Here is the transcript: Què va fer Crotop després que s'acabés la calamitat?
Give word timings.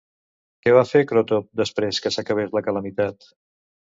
Què 0.63 0.71
va 0.77 0.83
fer 0.91 1.01
Crotop 1.11 1.45
després 1.61 2.01
que 2.05 2.13
s'acabés 2.17 2.57
la 2.59 2.63
calamitat? 2.69 3.29